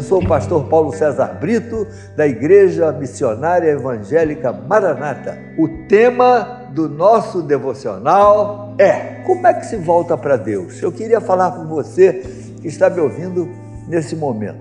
Eu 0.00 0.04
sou 0.04 0.22
o 0.22 0.26
pastor 0.26 0.64
Paulo 0.64 0.94
César 0.94 1.36
Brito, 1.38 1.86
da 2.16 2.26
Igreja 2.26 2.90
Missionária 2.90 3.68
Evangélica 3.68 4.50
Maranata. 4.50 5.36
O 5.58 5.68
tema 5.86 6.70
do 6.72 6.88
nosso 6.88 7.42
devocional 7.42 8.74
é: 8.78 9.20
Como 9.26 9.46
é 9.46 9.52
que 9.52 9.66
se 9.66 9.76
volta 9.76 10.16
para 10.16 10.38
Deus? 10.38 10.82
Eu 10.82 10.90
queria 10.90 11.20
falar 11.20 11.50
com 11.50 11.66
você 11.66 12.14
que 12.62 12.66
está 12.66 12.88
me 12.88 12.98
ouvindo 12.98 13.46
nesse 13.86 14.16
momento. 14.16 14.58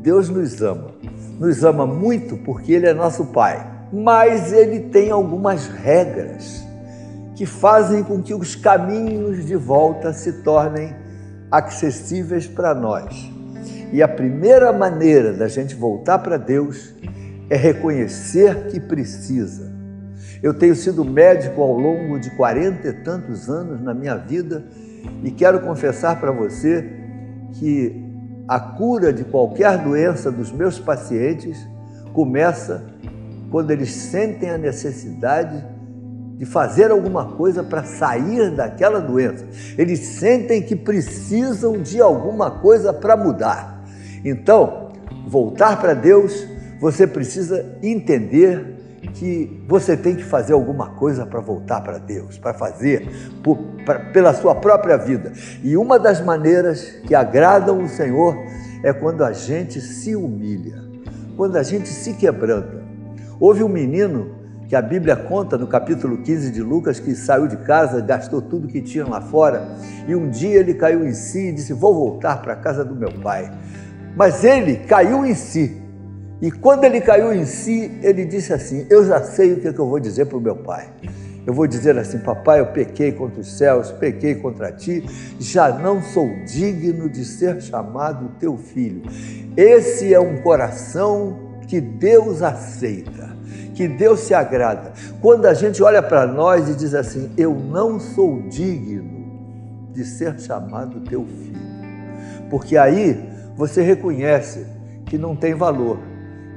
Deus 0.00 0.28
nos 0.28 0.60
ama, 0.60 0.90
nos 1.38 1.62
ama 1.62 1.86
muito 1.86 2.36
porque 2.38 2.72
Ele 2.72 2.88
é 2.88 2.92
nosso 2.92 3.26
Pai, 3.26 3.64
mas 3.92 4.52
Ele 4.52 4.80
tem 4.80 5.12
algumas 5.12 5.68
regras 5.68 6.66
que 7.36 7.46
fazem 7.46 8.02
com 8.02 8.20
que 8.20 8.34
os 8.34 8.56
caminhos 8.56 9.46
de 9.46 9.54
volta 9.54 10.12
se 10.12 10.42
tornem 10.42 10.92
acessíveis 11.52 12.48
para 12.48 12.74
nós. 12.74 13.31
E 13.92 14.02
a 14.02 14.08
primeira 14.08 14.72
maneira 14.72 15.34
da 15.34 15.46
gente 15.48 15.74
voltar 15.74 16.18
para 16.20 16.38
Deus 16.38 16.94
é 17.50 17.56
reconhecer 17.56 18.68
que 18.68 18.80
precisa. 18.80 19.70
Eu 20.42 20.54
tenho 20.54 20.74
sido 20.74 21.04
médico 21.04 21.60
ao 21.60 21.78
longo 21.78 22.18
de 22.18 22.30
quarenta 22.30 22.88
e 22.88 22.92
tantos 22.92 23.50
anos 23.50 23.82
na 23.82 23.92
minha 23.92 24.16
vida 24.16 24.64
e 25.22 25.30
quero 25.30 25.60
confessar 25.60 26.18
para 26.18 26.32
você 26.32 26.84
que 27.52 28.02
a 28.48 28.58
cura 28.58 29.12
de 29.12 29.24
qualquer 29.24 29.78
doença 29.78 30.32
dos 30.32 30.50
meus 30.50 30.78
pacientes 30.78 31.58
começa 32.14 32.82
quando 33.50 33.70
eles 33.70 33.92
sentem 33.92 34.50
a 34.50 34.58
necessidade 34.58 35.62
de 36.38 36.46
fazer 36.46 36.90
alguma 36.90 37.36
coisa 37.36 37.62
para 37.62 37.84
sair 37.84 38.50
daquela 38.50 39.00
doença. 39.00 39.44
Eles 39.78 40.00
sentem 40.00 40.62
que 40.62 40.74
precisam 40.74 41.80
de 41.80 42.00
alguma 42.00 42.50
coisa 42.50 42.92
para 42.92 43.16
mudar. 43.16 43.71
Então, 44.24 44.90
voltar 45.26 45.80
para 45.80 45.94
Deus, 45.94 46.46
você 46.80 47.06
precisa 47.06 47.78
entender 47.82 48.82
que 49.14 49.64
você 49.68 49.96
tem 49.96 50.14
que 50.14 50.24
fazer 50.24 50.52
alguma 50.52 50.90
coisa 50.90 51.26
para 51.26 51.40
voltar 51.40 51.80
para 51.80 51.98
Deus, 51.98 52.38
para 52.38 52.54
fazer 52.54 53.08
por, 53.42 53.58
pra, 53.84 53.98
pela 53.98 54.32
sua 54.32 54.54
própria 54.54 54.96
vida. 54.96 55.32
E 55.62 55.76
uma 55.76 55.98
das 55.98 56.20
maneiras 56.20 56.82
que 57.06 57.14
agradam 57.14 57.82
o 57.82 57.88
Senhor 57.88 58.36
é 58.82 58.92
quando 58.92 59.24
a 59.24 59.32
gente 59.32 59.80
se 59.80 60.14
humilha, 60.14 60.82
quando 61.36 61.56
a 61.56 61.62
gente 61.62 61.88
se 61.88 62.14
quebranta. 62.14 62.82
Houve 63.40 63.64
um 63.64 63.68
menino 63.68 64.42
que 64.68 64.76
a 64.76 64.80
Bíblia 64.80 65.16
conta 65.16 65.58
no 65.58 65.66
capítulo 65.66 66.18
15 66.18 66.50
de 66.50 66.62
Lucas 66.62 66.98
que 66.98 67.14
saiu 67.14 67.46
de 67.46 67.58
casa, 67.58 68.00
gastou 68.00 68.40
tudo 68.40 68.68
que 68.68 68.80
tinha 68.80 69.06
lá 69.06 69.20
fora 69.20 69.68
e 70.08 70.14
um 70.14 70.30
dia 70.30 70.60
ele 70.60 70.74
caiu 70.74 71.06
em 71.06 71.12
si 71.12 71.48
e 71.48 71.52
disse: 71.52 71.72
Vou 71.72 71.94
voltar 71.94 72.40
para 72.40 72.54
a 72.54 72.56
casa 72.56 72.84
do 72.84 72.94
meu 72.94 73.12
pai. 73.20 73.50
Mas 74.16 74.44
ele 74.44 74.76
caiu 74.76 75.24
em 75.24 75.34
si. 75.34 75.80
E 76.40 76.50
quando 76.50 76.84
ele 76.84 77.00
caiu 77.00 77.32
em 77.32 77.44
si, 77.44 77.90
ele 78.02 78.24
disse 78.24 78.52
assim: 78.52 78.86
Eu 78.90 79.06
já 79.06 79.22
sei 79.22 79.52
o 79.52 79.60
que, 79.60 79.68
é 79.68 79.72
que 79.72 79.78
eu 79.78 79.88
vou 79.88 80.00
dizer 80.00 80.26
para 80.26 80.36
o 80.36 80.40
meu 80.40 80.56
pai. 80.56 80.88
Eu 81.46 81.54
vou 81.54 81.66
dizer 81.66 81.96
assim: 81.96 82.18
Papai, 82.18 82.60
eu 82.60 82.66
pequei 82.66 83.12
contra 83.12 83.40
os 83.40 83.56
céus, 83.56 83.90
pequei 83.92 84.34
contra 84.34 84.72
ti, 84.72 85.04
já 85.38 85.70
não 85.70 86.02
sou 86.02 86.28
digno 86.44 87.08
de 87.08 87.24
ser 87.24 87.60
chamado 87.60 88.30
teu 88.38 88.56
filho. 88.56 89.02
Esse 89.56 90.12
é 90.12 90.20
um 90.20 90.42
coração 90.42 91.60
que 91.68 91.80
Deus 91.80 92.42
aceita, 92.42 93.36
que 93.74 93.88
Deus 93.88 94.20
se 94.20 94.34
agrada. 94.34 94.92
Quando 95.20 95.46
a 95.46 95.54
gente 95.54 95.82
olha 95.82 96.02
para 96.02 96.26
nós 96.26 96.68
e 96.68 96.74
diz 96.74 96.94
assim: 96.94 97.30
Eu 97.36 97.54
não 97.54 98.00
sou 98.00 98.42
digno 98.48 99.90
de 99.92 100.04
ser 100.04 100.38
chamado 100.40 101.00
teu 101.00 101.24
filho. 101.24 101.62
Porque 102.50 102.76
aí 102.76 103.31
você 103.56 103.82
reconhece 103.82 104.66
que 105.06 105.18
não 105.18 105.36
tem 105.36 105.54
valor, 105.54 105.98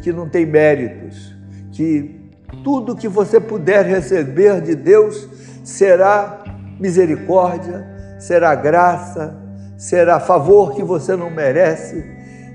que 0.00 0.12
não 0.12 0.28
tem 0.28 0.46
méritos, 0.46 1.34
que 1.72 2.20
tudo 2.62 2.96
que 2.96 3.08
você 3.08 3.40
puder 3.40 3.84
receber 3.84 4.60
de 4.60 4.74
Deus 4.74 5.28
será 5.64 6.44
misericórdia, 6.78 7.86
será 8.18 8.54
graça, 8.54 9.36
será 9.76 10.20
favor 10.20 10.74
que 10.74 10.82
você 10.82 11.16
não 11.16 11.30
merece. 11.30 12.04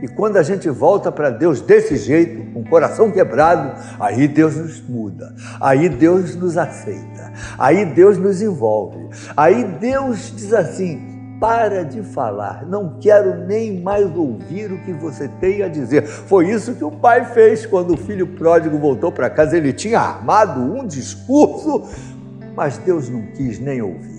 E 0.00 0.06
quando 0.06 0.36
a 0.36 0.42
gente 0.42 0.68
volta 0.68 1.10
para 1.10 1.30
Deus 1.30 1.60
desse 1.60 1.96
jeito, 1.96 2.52
com 2.52 2.60
o 2.60 2.68
coração 2.68 3.10
quebrado, 3.10 3.72
aí 3.98 4.28
Deus 4.28 4.54
nos 4.54 4.80
muda, 4.80 5.34
aí 5.60 5.88
Deus 5.88 6.36
nos 6.36 6.56
aceita, 6.56 7.32
aí 7.58 7.84
Deus 7.84 8.16
nos 8.16 8.40
envolve, 8.40 9.08
aí 9.36 9.64
Deus 9.64 10.32
diz 10.36 10.52
assim: 10.52 11.07
para 11.40 11.84
de 11.84 12.02
falar, 12.02 12.66
não 12.66 12.98
quero 13.00 13.46
nem 13.46 13.80
mais 13.80 14.04
ouvir 14.16 14.72
o 14.72 14.78
que 14.78 14.92
você 14.92 15.28
tem 15.40 15.62
a 15.62 15.68
dizer. 15.68 16.04
Foi 16.06 16.50
isso 16.50 16.74
que 16.74 16.84
o 16.84 16.90
pai 16.90 17.24
fez 17.26 17.64
quando 17.64 17.94
o 17.94 17.96
filho 17.96 18.26
pródigo 18.26 18.78
voltou 18.78 19.12
para 19.12 19.30
casa. 19.30 19.56
Ele 19.56 19.72
tinha 19.72 20.00
armado 20.00 20.60
um 20.60 20.86
discurso, 20.86 21.88
mas 22.56 22.78
Deus 22.78 23.08
não 23.08 23.22
quis 23.36 23.58
nem 23.58 23.80
ouvir. 23.80 24.18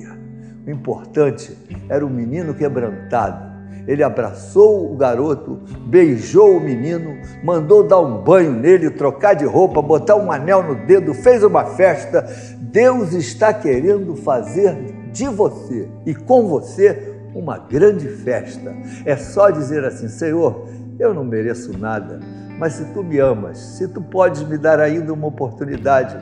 O 0.65 0.71
importante 0.71 1.57
era 1.89 2.05
o 2.05 2.09
menino 2.09 2.53
quebrantado. 2.53 3.49
Ele 3.87 4.03
abraçou 4.03 4.93
o 4.93 4.95
garoto, 4.95 5.59
beijou 5.87 6.57
o 6.57 6.59
menino, 6.59 7.17
mandou 7.43 7.87
dar 7.87 7.99
um 7.99 8.21
banho 8.21 8.51
nele, 8.51 8.91
trocar 8.91 9.33
de 9.33 9.45
roupa, 9.45 9.81
botar 9.81 10.15
um 10.15 10.31
anel 10.31 10.61
no 10.61 10.75
dedo, 10.85 11.13
fez 11.13 11.43
uma 11.43 11.65
festa. 11.65 12.23
Deus 12.59 13.13
está 13.13 13.51
querendo 13.51 14.15
fazer 14.15 14.98
de 15.11 15.27
você 15.27 15.87
e 16.05 16.13
com 16.13 16.47
você 16.47 17.15
uma 17.33 17.57
grande 17.57 18.07
festa. 18.07 18.75
É 19.05 19.15
só 19.15 19.49
dizer 19.49 19.83
assim: 19.83 20.07
Senhor, 20.07 20.67
eu 20.99 21.13
não 21.13 21.23
mereço 21.23 21.77
nada, 21.77 22.19
mas 22.57 22.73
se 22.73 22.85
tu 22.93 23.03
me 23.03 23.19
amas, 23.19 23.57
se 23.57 23.87
tu 23.87 24.01
podes 24.01 24.43
me 24.43 24.57
dar 24.57 24.79
ainda 24.79 25.13
uma 25.13 25.27
oportunidade, 25.27 26.17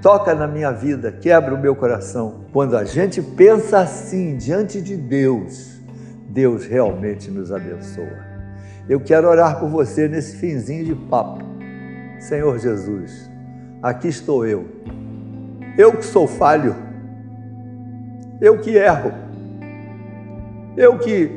toca 0.00 0.34
na 0.34 0.46
minha 0.46 0.70
vida, 0.70 1.10
quebra 1.10 1.54
o 1.54 1.58
meu 1.58 1.74
coração. 1.74 2.44
Quando 2.52 2.76
a 2.76 2.84
gente 2.84 3.22
pensa 3.22 3.78
assim 3.78 4.36
diante 4.36 4.80
de 4.80 4.96
Deus, 4.96 5.80
Deus 6.28 6.66
realmente 6.66 7.30
nos 7.30 7.50
abençoa. 7.50 8.34
Eu 8.88 9.00
quero 9.00 9.28
orar 9.28 9.58
por 9.58 9.68
você 9.68 10.06
nesse 10.06 10.36
finzinho 10.36 10.84
de 10.84 10.94
papo. 10.94 11.42
Senhor 12.20 12.58
Jesus, 12.58 13.30
aqui 13.82 14.08
estou 14.08 14.46
eu. 14.46 14.66
Eu 15.76 15.96
que 15.96 16.04
sou 16.04 16.26
falho 16.26 16.76
eu 18.44 18.58
que 18.58 18.76
erro, 18.76 19.10
eu 20.76 20.98
que 20.98 21.30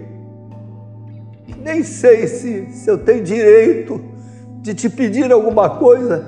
nem 1.58 1.82
sei 1.82 2.28
se, 2.28 2.68
se 2.72 2.90
eu 2.90 2.98
tenho 2.98 3.24
direito 3.24 4.04
de 4.62 4.74
te 4.74 4.90
pedir 4.90 5.32
alguma 5.32 5.78
coisa, 5.78 6.28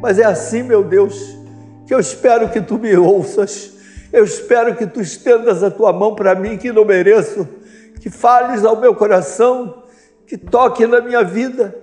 mas 0.00 0.18
é 0.18 0.24
assim, 0.24 0.64
meu 0.64 0.82
Deus, 0.82 1.38
que 1.86 1.94
eu 1.94 2.00
espero 2.00 2.48
que 2.48 2.60
tu 2.60 2.78
me 2.78 2.96
ouças, 2.96 3.74
eu 4.12 4.24
espero 4.24 4.74
que 4.74 4.86
tu 4.86 5.00
estendas 5.00 5.62
a 5.62 5.70
tua 5.70 5.92
mão 5.92 6.16
para 6.16 6.34
mim 6.34 6.58
que 6.58 6.72
não 6.72 6.84
mereço, 6.84 7.46
que 8.00 8.10
fales 8.10 8.64
ao 8.64 8.80
meu 8.80 8.96
coração, 8.96 9.84
que 10.26 10.36
toque 10.36 10.84
na 10.84 11.00
minha 11.00 11.22
vida, 11.22 11.76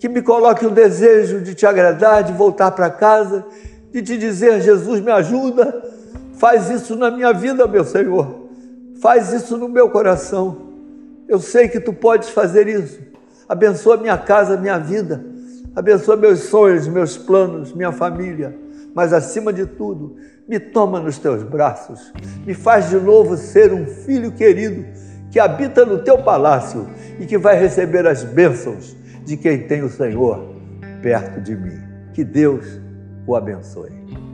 que 0.00 0.08
me 0.08 0.22
coloque 0.22 0.66
o 0.66 0.70
desejo 0.70 1.40
de 1.40 1.54
te 1.54 1.66
agradar, 1.66 2.24
de 2.24 2.32
voltar 2.32 2.72
para 2.72 2.90
casa, 2.90 3.46
de 3.92 4.02
te 4.02 4.18
dizer: 4.18 4.60
Jesus, 4.60 5.00
me 5.00 5.12
ajuda 5.12 5.99
Faz 6.40 6.70
isso 6.70 6.96
na 6.96 7.10
minha 7.10 7.34
vida, 7.34 7.66
meu 7.66 7.84
Senhor. 7.84 8.48
Faz 8.98 9.30
isso 9.30 9.58
no 9.58 9.68
meu 9.68 9.90
coração. 9.90 10.70
Eu 11.28 11.38
sei 11.38 11.68
que 11.68 11.78
tu 11.78 11.92
podes 11.92 12.30
fazer 12.30 12.66
isso. 12.66 12.98
Abençoa 13.46 13.98
minha 13.98 14.16
casa, 14.16 14.56
minha 14.56 14.78
vida. 14.78 15.22
Abençoa 15.76 16.16
meus 16.16 16.38
sonhos, 16.44 16.88
meus 16.88 17.18
planos, 17.18 17.74
minha 17.74 17.92
família. 17.92 18.56
Mas 18.94 19.12
acima 19.12 19.52
de 19.52 19.66
tudo, 19.66 20.16
me 20.48 20.58
toma 20.58 20.98
nos 20.98 21.18
teus 21.18 21.42
braços. 21.42 22.10
Me 22.46 22.54
faz 22.54 22.88
de 22.88 22.96
novo 22.96 23.36
ser 23.36 23.74
um 23.74 23.84
filho 23.84 24.32
querido 24.32 24.86
que 25.30 25.38
habita 25.38 25.84
no 25.84 25.98
teu 25.98 26.22
palácio 26.22 26.88
e 27.18 27.26
que 27.26 27.36
vai 27.36 27.60
receber 27.60 28.06
as 28.06 28.24
bênçãos 28.24 28.96
de 29.26 29.36
quem 29.36 29.66
tem 29.66 29.82
o 29.82 29.90
Senhor 29.90 30.54
perto 31.02 31.38
de 31.38 31.54
mim. 31.54 31.78
Que 32.14 32.24
Deus 32.24 32.80
o 33.26 33.36
abençoe. 33.36 34.29